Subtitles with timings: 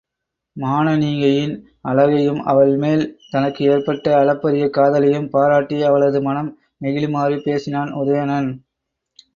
[0.55, 1.53] மானனீகையின்
[1.81, 6.51] அழகையும் அவள்மேல் தனக்கு எற்பட்ட அளப்பரிய காதலையும் பாராட்டி அவளது மனம்
[6.79, 8.51] நெகிழுமாறு பேசினான் உதயணன்.